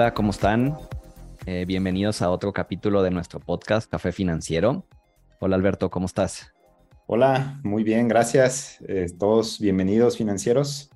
[0.00, 0.78] Hola, ¿cómo están?
[1.44, 4.86] Eh, bienvenidos a otro capítulo de nuestro podcast Café Financiero.
[5.40, 6.54] Hola Alberto, ¿cómo estás?
[7.06, 8.78] Hola, muy bien, gracias.
[8.88, 10.88] Eh, todos bienvenidos financieros.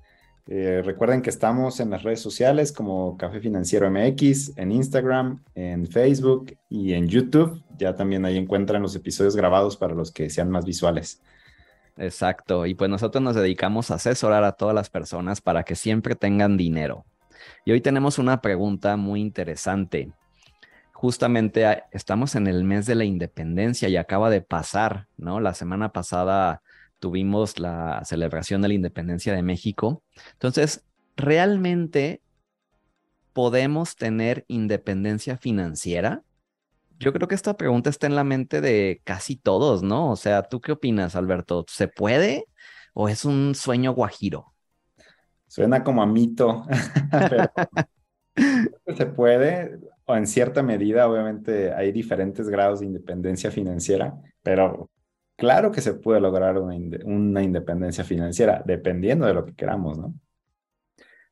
[0.47, 5.85] Eh, recuerden que estamos en las redes sociales como Café Financiero MX, en Instagram, en
[5.85, 7.63] Facebook y en YouTube.
[7.77, 11.21] Ya también ahí encuentran los episodios grabados para los que sean más visuales.
[11.95, 12.65] Exacto.
[12.65, 16.57] Y pues nosotros nos dedicamos a asesorar a todas las personas para que siempre tengan
[16.57, 17.05] dinero.
[17.65, 20.11] Y hoy tenemos una pregunta muy interesante.
[20.93, 25.39] Justamente ah, estamos en el mes de la independencia y acaba de pasar, ¿no?
[25.39, 26.61] La semana pasada
[26.99, 30.03] tuvimos la celebración de la independencia de México.
[30.33, 30.85] Entonces,
[31.15, 32.21] ¿realmente
[33.33, 36.23] podemos tener independencia financiera?
[36.97, 40.09] Yo creo que esta pregunta está en la mente de casi todos, ¿no?
[40.09, 41.65] O sea, ¿tú qué opinas, Alberto?
[41.67, 42.45] ¿Se puede
[42.93, 44.54] o es un sueño guajiro?
[45.47, 46.65] Suena como a mito,
[47.29, 47.51] pero
[48.95, 54.89] se puede, o en cierta medida, obviamente hay diferentes grados de independencia financiera, pero
[55.35, 60.13] claro que se puede lograr una, independencia financiera, dependiendo de lo que queramos, ¿no?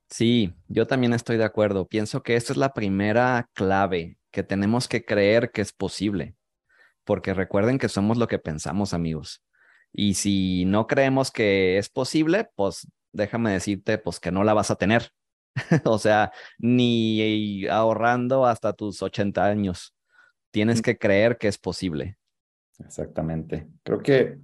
[0.10, 1.88] Sí, yo también estoy de acuerdo.
[1.88, 6.36] Pienso que esta es la primera clave que tenemos que creer que es posible,
[7.04, 9.44] porque recuerden que somos lo que pensamos, amigos.
[9.92, 14.72] Y si no creemos que es posible, pues déjame decirte, pues que no la vas
[14.72, 15.12] a tener.
[15.86, 19.96] o sea, ni ahorrando hasta tus 80 años.
[20.52, 22.18] Tienes que creer que es posible.
[22.80, 23.68] Exactamente.
[23.84, 24.38] Creo que,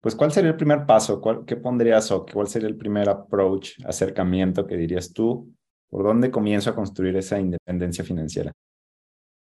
[0.00, 1.22] pues, ¿cuál sería el primer paso?
[1.46, 5.54] ¿Qué pondrías o cuál sería el primer approach, acercamiento que dirías tú?
[5.88, 8.52] ¿Por dónde comienzo a construir esa independencia financiera?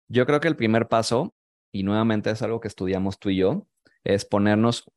[0.09, 1.33] Yo creo que el primer paso,
[1.71, 3.67] y nuevamente es algo que estudiamos tú y yo,
[4.03, 4.89] es ponernos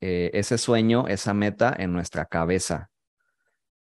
[0.00, 2.90] eh, ese sueño, esa meta en nuestra cabeza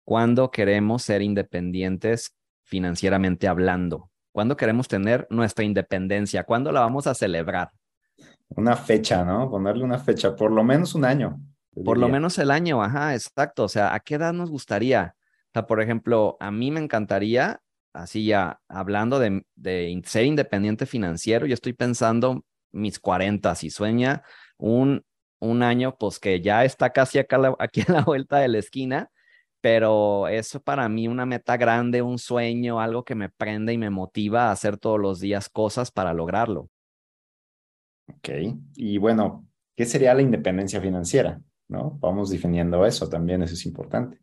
[0.06, 4.10] cuando queremos ser independientes financieramente hablando?
[4.32, 6.44] ¿Cuándo queremos tener nuestra independencia?
[6.44, 7.72] ¿Cuándo la vamos a celebrar?
[8.50, 9.50] Una fecha, ¿no?
[9.50, 11.40] Ponerle una fecha, por lo menos un año.
[11.84, 13.64] Por lo menos el año, ajá, exacto.
[13.64, 15.16] O sea, ¿a qué edad nos gustaría?
[15.18, 17.60] O sea, por ejemplo, a mí me encantaría,
[17.92, 19.44] así ya, hablando de,
[20.04, 24.22] ser independiente financiero, yo estoy pensando mis 40, si sueña
[24.56, 25.04] un,
[25.40, 29.10] un año, pues que ya está casi acá, aquí a la vuelta de la esquina,
[29.60, 33.90] pero eso para mí una meta grande, un sueño, algo que me prende y me
[33.90, 36.70] motiva a hacer todos los días cosas para lograrlo.
[38.08, 38.28] Ok,
[38.76, 41.40] y bueno, ¿qué sería la independencia financiera?
[41.68, 41.98] ¿No?
[42.00, 44.20] Vamos definiendo eso también, eso es importante.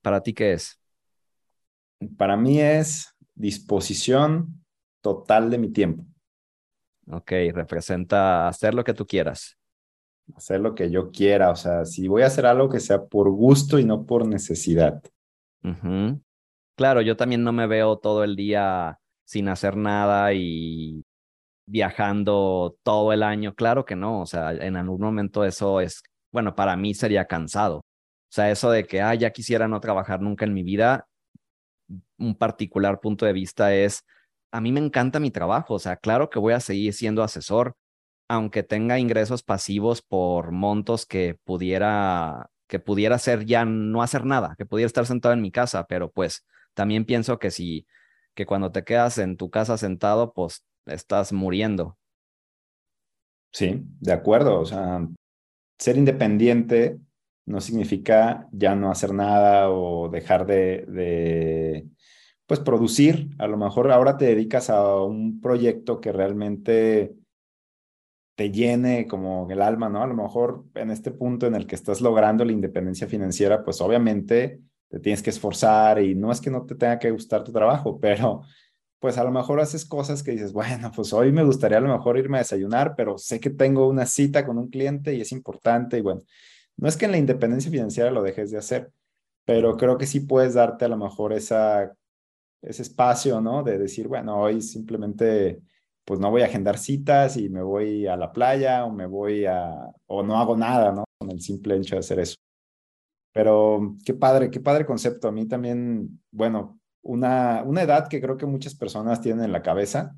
[0.00, 0.80] ¿Para ti qué es?
[2.16, 4.64] Para mí es disposición
[5.00, 6.04] total de mi tiempo.
[7.10, 9.58] Ok, representa hacer lo que tú quieras
[10.36, 13.30] hacer lo que yo quiera, o sea, si voy a hacer algo que sea por
[13.30, 15.02] gusto y no por necesidad.
[16.76, 21.04] Claro, yo también no me veo todo el día sin hacer nada y
[21.66, 23.54] viajando todo el año.
[23.54, 27.78] Claro que no, o sea, en algún momento eso es, bueno, para mí sería cansado.
[27.78, 31.06] O sea, eso de que, ah, ya quisiera no trabajar nunca en mi vida,
[32.18, 34.04] un particular punto de vista es,
[34.52, 37.74] a mí me encanta mi trabajo, o sea, claro que voy a seguir siendo asesor,
[38.32, 44.54] aunque tenga ingresos pasivos por montos que pudiera, que pudiera ser ya no hacer nada,
[44.56, 47.86] que pudiera estar sentado en mi casa, pero pues también pienso que si,
[48.32, 51.98] que cuando te quedas en tu casa sentado, pues estás muriendo.
[53.52, 54.60] Sí, de acuerdo.
[54.60, 55.06] O sea,
[55.78, 56.98] ser independiente
[57.44, 61.86] no significa ya no hacer nada o dejar de, de,
[62.46, 63.28] pues, producir.
[63.38, 67.14] A lo mejor ahora te dedicas a un proyecto que realmente
[68.34, 70.02] te llene como el alma, ¿no?
[70.02, 73.80] A lo mejor en este punto en el que estás logrando la independencia financiera, pues
[73.80, 77.52] obviamente te tienes que esforzar y no es que no te tenga que gustar tu
[77.52, 78.42] trabajo, pero
[78.98, 81.92] pues a lo mejor haces cosas que dices, bueno, pues hoy me gustaría a lo
[81.92, 85.32] mejor irme a desayunar, pero sé que tengo una cita con un cliente y es
[85.32, 86.22] importante y bueno,
[86.76, 88.90] no es que en la independencia financiera lo dejes de hacer,
[89.44, 91.92] pero creo que sí puedes darte a lo mejor esa,
[92.62, 93.62] ese espacio, ¿no?
[93.62, 95.60] De decir, bueno, hoy simplemente
[96.04, 99.46] pues no voy a agendar citas y me voy a la playa o me voy
[99.46, 101.04] a, o no hago nada, ¿no?
[101.18, 102.36] Con el simple hecho de hacer eso.
[103.32, 105.28] Pero qué padre, qué padre concepto.
[105.28, 109.62] A mí también, bueno, una, una edad que creo que muchas personas tienen en la
[109.62, 110.14] cabeza,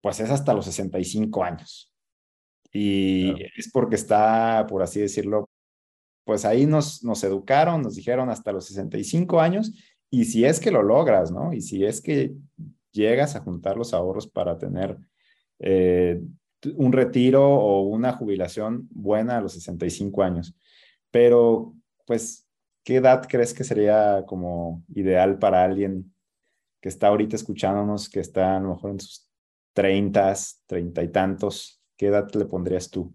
[0.00, 1.92] pues es hasta los 65 años.
[2.72, 5.48] Y es porque está, por así decirlo,
[6.24, 9.72] pues ahí nos, nos educaron, nos dijeron hasta los 65 años,
[10.10, 11.52] y si es que lo logras, ¿no?
[11.52, 12.34] Y si es que
[12.92, 14.98] llegas a juntar los ahorros para tener
[15.58, 16.20] eh,
[16.76, 20.54] un retiro o una jubilación buena a los 65 años.
[21.10, 21.74] Pero,
[22.06, 22.46] pues,
[22.84, 26.14] ¿qué edad crees que sería como ideal para alguien
[26.80, 29.28] que está ahorita escuchándonos, que está a lo mejor en sus
[29.72, 31.82] treintas, treinta y tantos?
[31.96, 33.14] ¿Qué edad le pondrías tú?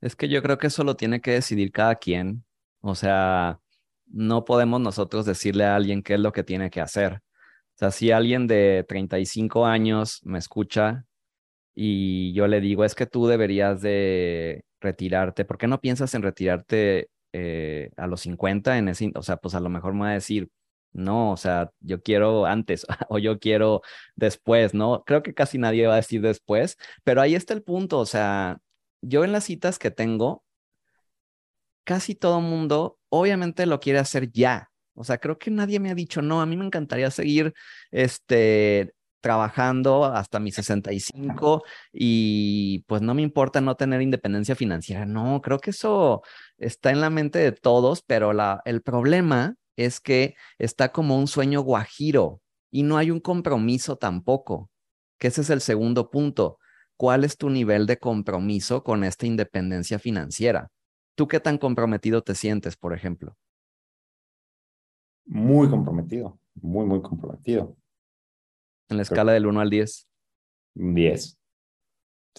[0.00, 2.44] Es que yo creo que eso lo tiene que decidir cada quien.
[2.80, 3.60] O sea,
[4.06, 7.22] no podemos nosotros decirle a alguien qué es lo que tiene que hacer.
[7.76, 11.06] O sea, si alguien de 35 años me escucha
[11.74, 16.22] y yo le digo, es que tú deberías de retirarte, ¿por qué no piensas en
[16.22, 20.10] retirarte eh, a los 50 en ese, o sea, pues a lo mejor me va
[20.10, 20.50] a decir,
[20.92, 23.82] no, o sea, yo quiero antes o yo quiero
[24.16, 25.02] después, ¿no?
[25.04, 28.58] Creo que casi nadie va a decir después, pero ahí está el punto, o sea,
[29.02, 30.44] yo en las citas que tengo,
[31.84, 34.70] casi todo mundo obviamente lo quiere hacer ya.
[34.94, 37.52] O sea, creo que nadie me ha dicho, no, a mí me encantaría seguir
[37.90, 38.94] este,
[39.24, 41.62] trabajando hasta mis 65
[41.92, 45.06] y pues no me importa no tener independencia financiera.
[45.06, 46.22] No, creo que eso
[46.58, 51.26] está en la mente de todos, pero la, el problema es que está como un
[51.26, 54.70] sueño guajiro y no hay un compromiso tampoco,
[55.18, 56.58] que ese es el segundo punto.
[56.96, 60.70] ¿Cuál es tu nivel de compromiso con esta independencia financiera?
[61.14, 63.36] ¿Tú qué tan comprometido te sientes, por ejemplo?
[65.26, 67.76] Muy comprometido, muy, muy comprometido.
[68.88, 70.08] En la escala del 1 al 10.
[70.74, 71.38] 10.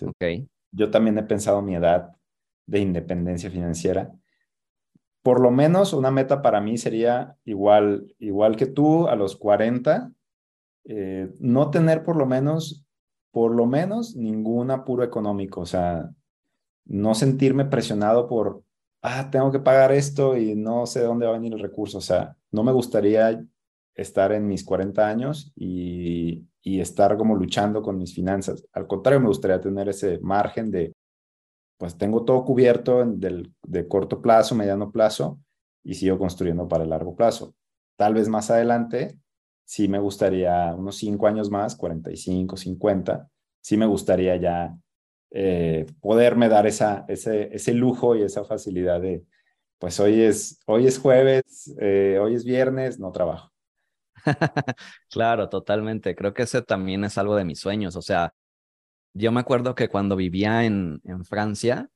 [0.03, 0.23] Ok.
[0.71, 2.15] Yo también he pensado mi edad
[2.67, 4.11] de independencia financiera.
[5.21, 10.11] Por lo menos una meta para mí sería igual, igual que tú, a los 40,
[10.85, 12.85] eh, no tener por lo menos,
[13.31, 16.11] por lo menos ningún apuro económico, o sea,
[16.85, 18.64] no sentirme presionado por,
[19.06, 22.00] ah, tengo que pagar esto y no sé de dónde va a venir el recurso,
[22.00, 23.40] o sea, no me gustaría
[23.94, 28.66] estar en mis 40 años y, estar como luchando con mis finanzas.
[28.74, 30.94] Al contrario, me gustaría tener ese margen de,
[31.78, 35.40] pues tengo todo cubierto del, de corto plazo, mediano plazo
[35.84, 37.54] y sigo construyendo para el largo plazo.
[37.98, 39.16] Tal vez más adelante,
[39.63, 43.30] sí me gustaría unos 5 años más, 45, 50,
[43.62, 44.75] sí me gustaría ya
[45.37, 49.25] eh, poderme dar ese, ese lujo y esa facilidad de,
[49.79, 53.51] pues hoy es, hoy es jueves, eh, hoy es viernes, no trabajo.
[55.11, 56.15] claro, totalmente.
[56.15, 57.97] Creo que ese también es algo de mis sueños.
[57.97, 58.33] O sea,
[59.13, 61.89] yo me acuerdo que cuando vivía en, en Francia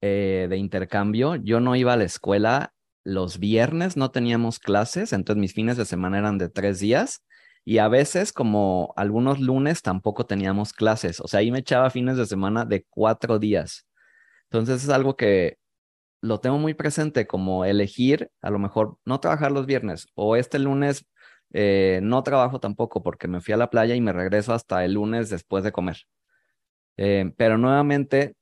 [0.00, 2.74] eh, de intercambio, yo no iba a la escuela
[3.04, 7.22] los viernes, no teníamos clases, entonces mis fines de semana eran de tres días
[7.68, 11.20] y a veces como algunos lunes tampoco teníamos clases.
[11.20, 13.86] O sea, ahí me echaba fines de semana de cuatro días.
[14.44, 15.58] Entonces es algo que
[16.22, 20.58] lo tengo muy presente como elegir, a lo mejor no trabajar los viernes o este
[20.58, 21.04] lunes
[21.52, 24.94] eh, no trabajo tampoco porque me fui a la playa y me regreso hasta el
[24.94, 25.98] lunes después de comer.
[26.96, 28.34] Eh, pero nuevamente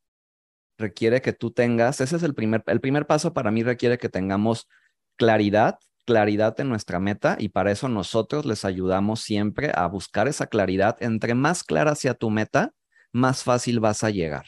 [0.78, 4.08] requiere que tú tengas, ese es el primer, el primer paso para mí requiere que
[4.08, 4.68] tengamos
[5.16, 10.46] claridad, claridad en nuestra meta y para eso nosotros les ayudamos siempre a buscar esa
[10.46, 10.96] claridad.
[11.00, 12.72] Entre más clara sea tu meta,
[13.12, 14.46] más fácil vas a llegar.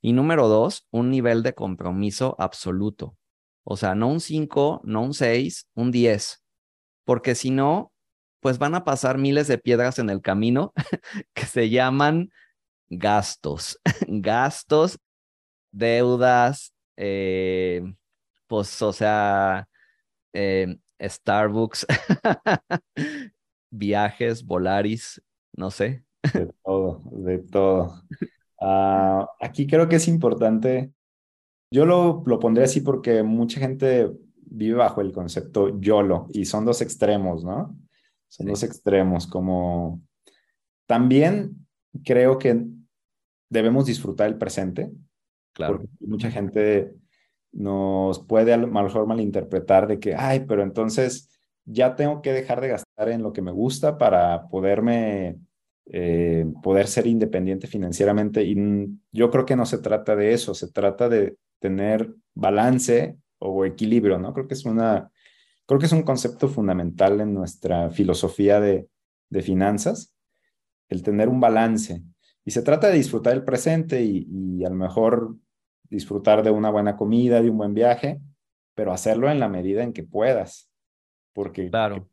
[0.00, 3.16] Y número dos, un nivel de compromiso absoluto.
[3.64, 6.44] O sea, no un 5, no un 6, un 10
[7.08, 7.90] porque si no,
[8.40, 10.74] pues van a pasar miles de piedras en el camino
[11.32, 12.28] que se llaman
[12.90, 14.98] gastos, gastos,
[15.72, 17.80] deudas, eh,
[18.46, 19.68] pues, o sea,
[20.32, 21.86] eh, Starbucks,
[23.70, 25.22] viajes, Volaris,
[25.56, 26.04] no sé.
[26.32, 28.02] De todo, de todo.
[28.60, 30.92] Ah, aquí creo que es importante,
[31.70, 34.10] yo lo, lo pondré así porque mucha gente
[34.50, 37.78] vive bajo el concepto YOLO y son dos extremos, ¿no?
[38.28, 40.02] Son dos extremos, como
[40.86, 41.66] también
[42.04, 42.64] creo que
[43.50, 44.90] debemos disfrutar el presente,
[45.54, 45.78] claro.
[45.78, 46.94] porque mucha gente
[47.52, 51.28] nos puede a lo mejor malinterpretar de que, ay, pero entonces
[51.64, 55.38] ya tengo que dejar de gastar en lo que me gusta para poderme,
[55.86, 58.42] eh, poder ser independiente financieramente.
[58.44, 58.56] Y
[59.12, 64.18] yo creo que no se trata de eso, se trata de tener balance o equilibrio,
[64.18, 64.32] ¿no?
[64.32, 65.10] Creo que es una,
[65.66, 68.88] creo que es un concepto fundamental en nuestra filosofía de,
[69.28, 70.14] de finanzas,
[70.88, 72.02] el tener un balance.
[72.44, 75.36] Y se trata de disfrutar el presente y, y, a lo mejor
[75.90, 78.20] disfrutar de una buena comida, de un buen viaje,
[78.74, 80.70] pero hacerlo en la medida en que puedas.
[81.32, 82.08] Porque claro.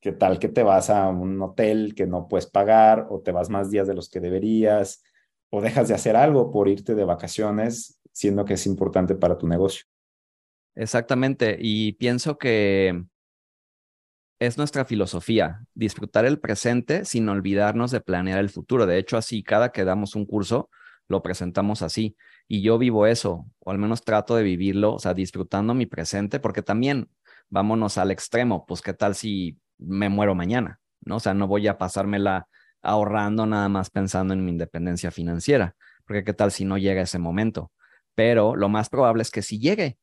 [0.00, 3.50] ¿qué tal que te vas a un hotel que no puedes pagar o te vas
[3.50, 5.02] más días de los que deberías
[5.50, 9.46] o dejas de hacer algo por irte de vacaciones, siendo que es importante para tu
[9.46, 9.84] negocio?
[10.74, 13.04] Exactamente, y pienso que
[14.38, 18.86] es nuestra filosofía, disfrutar el presente sin olvidarnos de planear el futuro.
[18.86, 20.68] De hecho, así cada que damos un curso,
[21.08, 22.16] lo presentamos así.
[22.48, 26.40] Y yo vivo eso, o al menos trato de vivirlo, o sea, disfrutando mi presente,
[26.40, 27.10] porque también
[27.48, 31.16] vámonos al extremo, pues qué tal si me muero mañana, ¿no?
[31.16, 32.48] O sea, no voy a pasármela
[32.82, 35.74] ahorrando nada más pensando en mi independencia financiera,
[36.06, 37.72] porque qué tal si no llega ese momento.
[38.14, 39.98] Pero lo más probable es que sí llegue.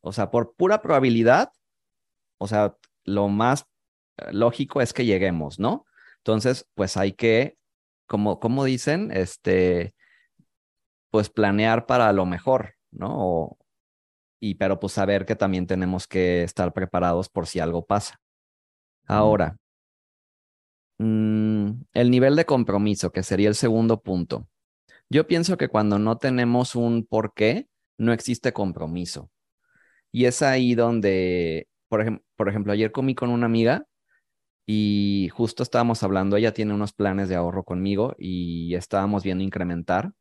[0.00, 1.52] O sea, por pura probabilidad,
[2.38, 3.66] o sea, lo más
[4.18, 5.86] eh, lógico es que lleguemos, ¿no?
[6.18, 7.56] Entonces, pues hay que,
[8.06, 9.94] como, como dicen, este,
[11.12, 13.56] pues planear para lo mejor, ¿no?
[14.40, 18.20] y pero pues saber que también tenemos que estar preparados por si algo pasa.
[19.06, 19.56] Ahora,
[20.98, 24.48] mm, el nivel de compromiso, que sería el segundo punto.
[25.10, 29.30] Yo pienso que cuando no tenemos un por qué, no existe compromiso.
[30.12, 33.86] Y es ahí donde, por, por ejemplo, ayer comí con una amiga
[34.66, 40.12] y justo estábamos hablando, ella tiene unos planes de ahorro conmigo y estábamos viendo incrementar.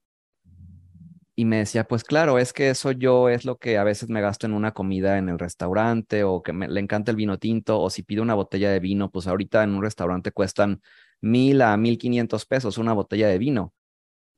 [1.41, 4.21] Y me decía, pues claro, es que eso yo es lo que a veces me
[4.21, 7.81] gasto en una comida en el restaurante o que me, le encanta el vino tinto
[7.81, 10.83] o si pido una botella de vino, pues ahorita en un restaurante cuestan
[11.19, 13.73] mil a mil quinientos pesos una botella de vino.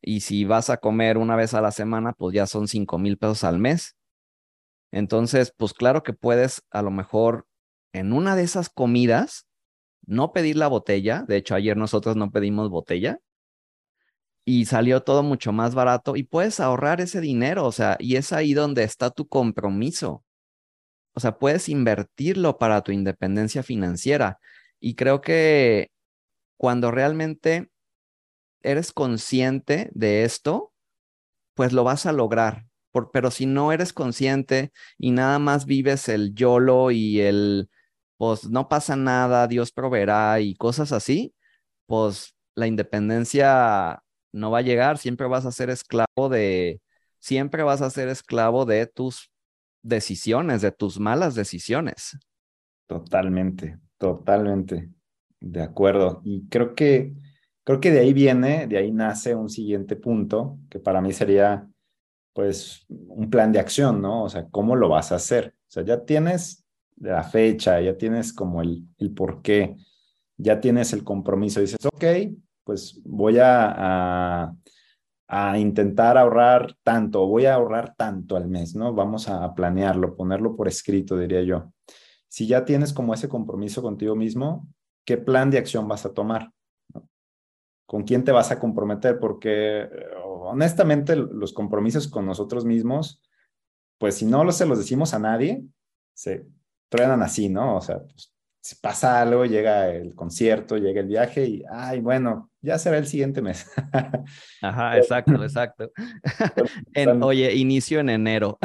[0.02, 3.18] Y si vas a comer una vez a la semana, pues ya son cinco mil
[3.18, 3.98] pesos al mes.
[4.94, 7.48] Entonces, pues claro que puedes a lo mejor
[7.92, 9.46] en una de esas comidas
[10.06, 11.26] no pedir la botella.
[11.28, 13.20] De hecho, ayer nosotros no pedimos botella
[14.46, 18.34] y salió todo mucho más barato y puedes ahorrar ese dinero, o sea, y es
[18.34, 20.24] ahí donde está tu compromiso.
[21.16, 24.40] O sea, puedes invertirlo para tu independencia financiera.
[24.80, 25.92] Y creo que
[26.58, 27.70] cuando realmente
[28.64, 30.74] eres consciente de esto,
[31.56, 32.66] pues lo vas a lograr.
[33.12, 37.70] pero si no eres consciente y nada más vives el YOLO y el,
[38.18, 41.34] pues no pasa nada, Dios proveerá y cosas así,
[41.88, 44.03] pues la independencia
[44.34, 46.82] no va a llegar, siempre vas a ser esclavo de,
[47.20, 49.32] siempre vas a ser esclavo de tus
[49.82, 52.18] decisiones, de tus malas decisiones.
[52.88, 54.90] Totalmente, totalmente,
[55.40, 56.22] de acuerdo.
[56.26, 57.14] Y creo que,
[57.64, 61.68] creo que de ahí viene, de ahí nace un siguiente punto, que para mí sería,
[62.34, 64.24] pues, un plan de acción, ¿no?
[64.24, 65.56] O sea, ¿cómo lo vas a hacer?
[65.68, 66.66] O sea, ya tienes
[66.98, 69.76] la fecha, ya tienes como el, el por qué,
[70.38, 72.04] ya tienes el compromiso, dices, ok,
[72.64, 74.54] pues voy a,
[75.28, 78.94] a, intentar ahorrar tanto, voy a ahorrar tanto al mes, ¿no?
[78.94, 81.74] Vamos a, planearlo, ponerlo por escrito, diría yo.
[82.28, 84.68] Si ya tienes como ese compromiso contigo mismo,
[85.06, 86.52] ¿qué plan de acción vas a tomar?
[87.86, 89.20] ¿Con quién te vas a comprometer?
[89.20, 89.90] Porque
[90.24, 93.22] honestamente los compromisos con nosotros mismos,
[93.98, 95.64] pues si no se los decimos a nadie,
[96.14, 96.46] se
[96.90, 97.78] truenan así, ¿no?
[97.78, 98.33] O sea, pues,
[98.64, 103.06] si pasa algo, llega el concierto, llega el viaje y, ay, bueno, ya será el
[103.08, 103.70] siguiente mes.
[104.62, 105.92] Ajá, exacto, exacto.
[107.22, 108.58] oye, inicio en enero.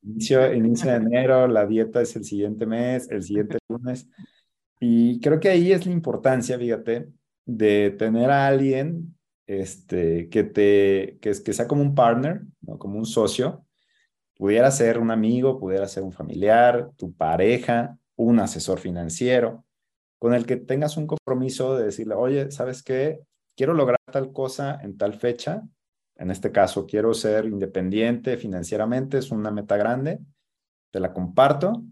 [0.00, 4.08] inicio, inicio en enero, la dieta es el siguiente mes, el siguiente lunes.
[4.78, 7.08] Y creo que ahí es la importancia, fíjate,
[7.44, 9.16] de tener a alguien
[9.48, 12.78] este, que, te, que, que sea como un partner, ¿no?
[12.78, 13.66] como un socio.
[14.36, 19.64] Pudiera ser un amigo, pudiera ser un familiar, tu pareja, un asesor financiero,
[20.18, 23.20] con el que tengas un compromiso de decirle, oye, ¿sabes qué?
[23.56, 25.62] Quiero lograr tal cosa en tal fecha.
[26.16, 30.20] En este caso, quiero ser independiente financieramente, es una meta grande,
[30.90, 31.82] te la comparto.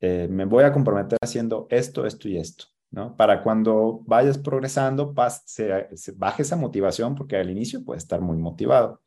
[0.00, 3.16] Eh, me voy a comprometer haciendo esto, esto y esto, ¿no?
[3.16, 9.00] Para cuando vayas progresando, se, baje esa motivación, porque al inicio puedes estar muy motivado,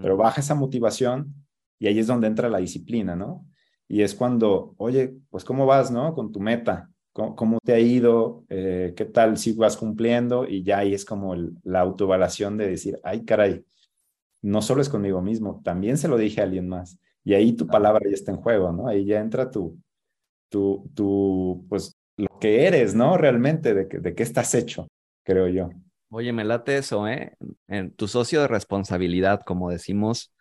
[0.00, 1.34] pero baja esa motivación
[1.78, 3.44] y ahí es donde entra la disciplina, ¿no?
[3.92, 6.14] Y es cuando, oye, pues cómo vas, ¿no?
[6.14, 10.78] Con tu meta, cómo, te ha ido, eh, qué tal si vas cumpliendo y ya
[10.78, 13.66] ahí es como la autoevaluación de decir, ay, caray,
[14.40, 16.98] no solo es conmigo mismo, también se lo dije a alguien más.
[17.22, 18.88] Y ahí tu palabra ya está en juego, ¿no?
[18.88, 19.78] Ahí ya entra tu,
[20.48, 23.18] tu, tu pues, lo que eres, ¿no?
[23.18, 24.88] Realmente, de, de qué estás hecho,
[25.22, 25.68] creo yo.
[26.08, 27.36] Oye, me late eso, ¿eh?
[27.68, 30.34] En tu socio de responsabilidad, como decimos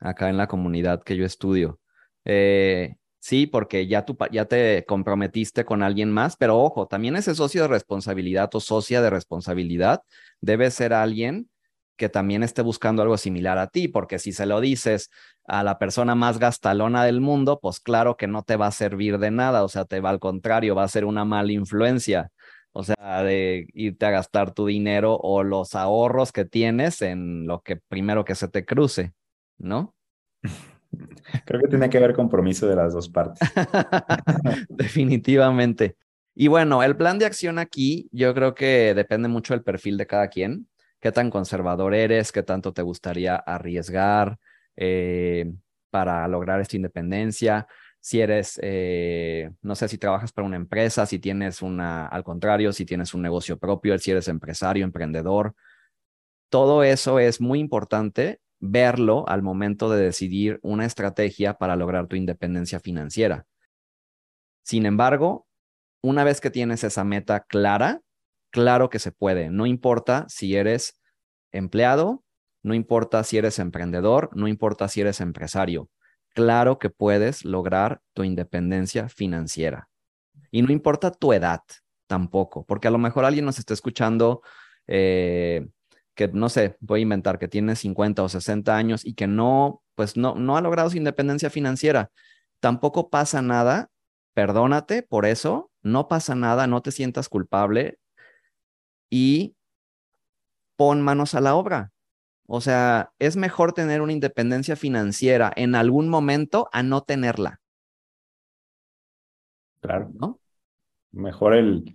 [0.00, 1.78] acá en la comunidad que yo estudio.
[2.24, 7.34] Eh, sí, porque ya, tú, ya te comprometiste con alguien más, pero ojo, también ese
[7.34, 10.02] socio de responsabilidad o socia de responsabilidad
[10.40, 11.48] debe ser alguien
[11.96, 15.10] que también esté buscando algo similar a ti, porque si se lo dices
[15.44, 19.18] a la persona más gastalona del mundo, pues claro que no te va a servir
[19.18, 22.30] de nada, o sea, te va al contrario, va a ser una mala influencia,
[22.72, 27.62] o sea, de irte a gastar tu dinero o los ahorros que tienes en lo
[27.62, 29.12] que primero que se te cruce,
[29.58, 29.94] ¿no?
[31.44, 33.40] Creo que tiene que haber compromiso de las dos partes.
[34.68, 35.96] Definitivamente.
[36.34, 40.06] Y bueno, el plan de acción aquí yo creo que depende mucho del perfil de
[40.06, 40.68] cada quien.
[41.00, 44.38] qué tan conservador eres, qué tanto te gustaría arriesgar
[44.76, 45.52] eh,
[45.90, 47.66] para lograr esta independencia.
[48.00, 52.72] Si eres, eh, no sé si trabajas para una empresa, si tienes una, al contrario,
[52.72, 55.54] si tienes un negocio propio, si eres empresario, emprendedor.
[56.48, 62.16] Todo eso es muy importante verlo al momento de decidir una estrategia para lograr tu
[62.16, 63.46] independencia financiera.
[64.62, 65.46] Sin embargo,
[66.02, 68.00] una vez que tienes esa meta clara,
[68.50, 69.50] claro que se puede.
[69.50, 71.00] No importa si eres
[71.52, 72.24] empleado,
[72.62, 75.88] no importa si eres emprendedor, no importa si eres empresario.
[76.34, 79.88] Claro que puedes lograr tu independencia financiera.
[80.50, 81.62] Y no importa tu edad
[82.06, 84.42] tampoco, porque a lo mejor alguien nos está escuchando
[84.86, 85.66] eh,
[86.18, 89.84] que, no sé, voy a inventar que tiene 50 o 60 años y que no,
[89.94, 92.10] pues no, no ha logrado su independencia financiera.
[92.58, 93.88] Tampoco pasa nada,
[94.34, 98.00] perdónate por eso, no pasa nada, no te sientas culpable
[99.08, 99.54] y
[100.74, 101.92] pon manos a la obra.
[102.48, 107.60] O sea, es mejor tener una independencia financiera en algún momento a no tenerla.
[109.78, 110.10] Claro.
[110.14, 110.40] ¿No?
[111.12, 111.94] Mejor el,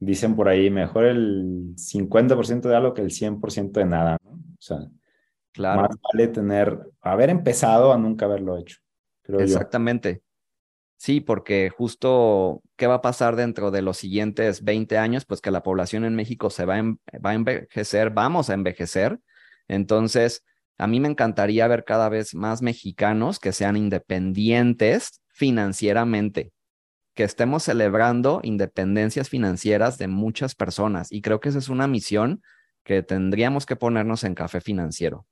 [0.00, 4.30] dicen por ahí, mejor el 50% de algo que el 100% de nada, ¿no?
[4.32, 4.78] O sea,
[5.52, 5.82] claro.
[5.82, 8.78] más vale tener, haber empezado a nunca haberlo hecho.
[9.38, 10.22] Exactamente.
[10.96, 15.24] Sí, porque justo, ¿qué va a pasar dentro de los siguientes 20 años?
[15.24, 19.18] Pues que la población en México se va a, va a envejecer, vamos a envejecer.
[19.66, 20.44] Entonces,
[20.76, 26.52] a mí me encantaría ver cada vez más mexicanos que sean independientes financieramente,
[27.20, 31.12] que estemos celebrando independencias financieras de muchas personas.
[31.12, 32.40] Y creo que esa es una misión
[32.82, 35.26] que tendríamos que ponernos en café financiero.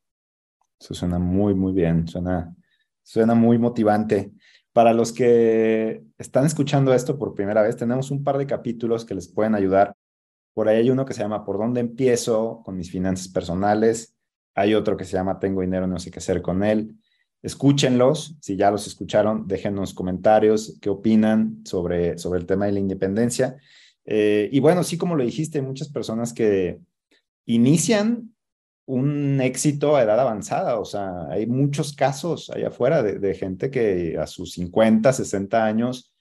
[0.79, 2.55] Eso suena muy, muy bien, suena,
[3.03, 4.33] suena muy motivante.
[4.75, 9.15] Para los que están escuchando esto por primera vez, tenemos un par de capítulos que
[9.15, 9.95] les pueden ayudar.
[10.53, 14.15] Por ahí hay uno que se llama ¿Por dónde empiezo con mis finanzas personales?
[14.55, 16.95] Hay otro que se llama Tengo dinero, no sé qué hacer con él.
[17.49, 22.79] Escúchenlos, si ya los escucharon, déjenos comentarios, qué opinan sobre, sobre el tema de la
[22.79, 23.57] independencia.
[24.05, 26.79] Eh, y bueno, sí, como lo dijiste, muchas personas que
[27.47, 28.35] inician
[28.85, 30.79] un éxito a edad avanzada.
[30.79, 36.13] O sea, hay muchos casos allá afuera de, gente que a sus 50, 60 años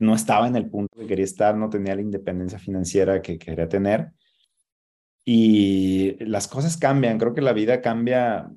[0.00, 3.68] no estaba en el punto que quería estar, no tenía la independencia financiera que quería
[3.68, 4.10] tener.
[5.24, 7.16] Y las cosas cambian.
[7.16, 8.50] Creo que la vida cambia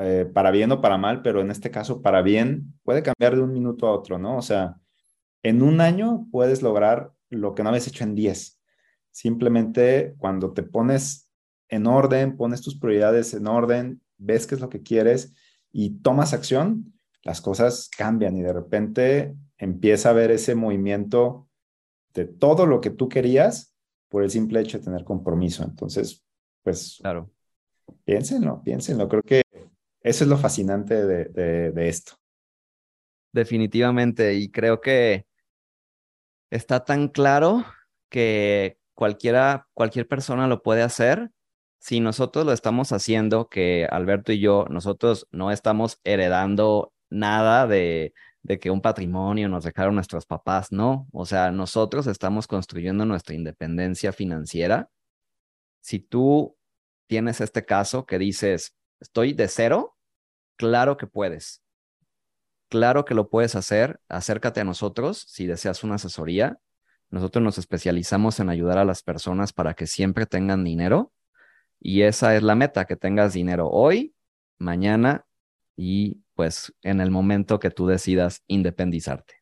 [0.00, 3.42] eh, para bien o para mal, pero en este caso para bien puede cambiar de
[3.42, 4.36] un minuto a otro, ¿no?
[4.36, 4.76] O sea,
[5.42, 8.60] en un año puedes lograr lo que no habías hecho en 10.
[9.10, 11.30] Simplemente cuando te pones
[11.68, 15.34] en orden, pones tus prioridades en orden, ves qué es lo que quieres
[15.72, 21.48] y tomas acción, las cosas cambian y de repente empieza a haber ese movimiento
[22.14, 23.74] de todo lo que tú querías
[24.08, 25.64] por el simple hecho de tener compromiso.
[25.64, 26.24] Entonces,
[26.62, 27.30] pues, claro.
[28.04, 29.08] piénsenlo, piénsenlo.
[29.08, 29.42] Creo que
[30.06, 32.12] eso es lo fascinante de, esto.
[33.32, 35.26] Definitivamente, y creo que
[36.48, 37.64] está tan claro
[38.08, 41.32] que cualquiera, cualquier persona lo puede hacer
[41.80, 48.14] si nosotros lo estamos haciendo, que Alberto y yo, nosotros no estamos heredando nada de,
[48.44, 51.08] de que un patrimonio nos dejaron nuestros papás, no.
[51.12, 54.88] O sea, nosotros estamos construyendo nuestra independencia financiera.
[55.80, 56.56] Si tú
[57.08, 59.95] tienes este caso que dices, estoy de cero,
[60.56, 61.62] claro que puedes.
[62.68, 64.00] Claro que lo puedes hacer.
[64.08, 66.58] Acércate a nosotros si deseas una asesoría.
[67.10, 71.12] Nosotros nos especializamos en ayudar a las personas para que siempre tengan dinero
[71.80, 74.14] y esa es la meta, que tengas dinero hoy,
[74.58, 75.24] mañana
[75.76, 79.34] y pues en el momento que tú decidas independizarte.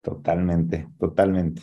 [0.00, 1.62] Totalmente, totalmente.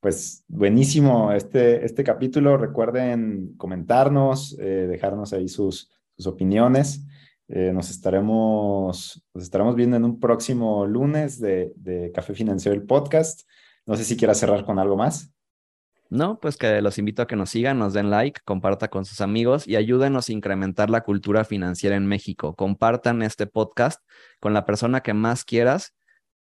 [0.00, 2.56] Pues buenísimo este, este capítulo.
[2.56, 7.04] Recuerden comentarnos, eh, dejarnos ahí sus, sus opiniones.
[7.48, 12.86] Eh, nos, estaremos, nos estaremos viendo en un próximo lunes de, de Café Financiero, el
[12.86, 13.42] podcast.
[13.86, 15.34] No sé si quieras cerrar con algo más.
[16.10, 19.20] No, pues que los invito a que nos sigan, nos den like, comparta con sus
[19.20, 22.54] amigos y ayúdenos a incrementar la cultura financiera en México.
[22.54, 24.00] Compartan este podcast
[24.38, 25.94] con la persona que más quieras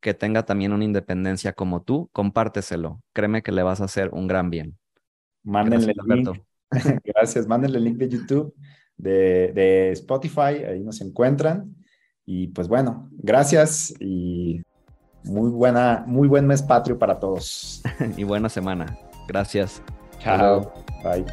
[0.01, 3.01] que tenga también una independencia como tú, compárteselo.
[3.13, 4.79] Créeme que le vas a hacer un gran bien.
[5.45, 6.43] Mándenle el link.
[7.05, 7.47] Gracias.
[7.47, 8.55] Mándenle el link de YouTube,
[8.97, 11.75] de, de Spotify, ahí nos encuentran.
[12.27, 14.63] Y pues bueno, gracias y
[15.25, 17.83] muy buena, muy buen mes patrio para todos.
[18.17, 18.97] y buena semana.
[19.29, 19.83] Gracias.
[20.19, 20.73] Chao.
[21.03, 21.25] Bye.